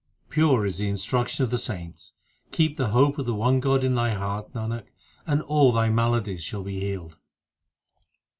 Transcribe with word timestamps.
Pure 0.31 0.65
is 0.65 0.79
the 0.79 0.89
instruction 0.89 1.43
of 1.43 1.51
the 1.51 1.59
saints; 1.59 2.13
Keep 2.51 2.75
the 2.75 2.87
hope 2.87 3.19
of 3.19 3.27
the 3.27 3.35
one 3.35 3.59
God 3.59 3.83
in 3.83 3.93
thy 3.93 4.13
heart, 4.15 4.51
Nanak, 4.51 4.85
and 5.27 5.43
all 5.43 5.71
thy 5.71 5.91
maladies 5.91 6.43
shall 6.43 6.63
be 6.63 6.79
healed. 6.79 7.19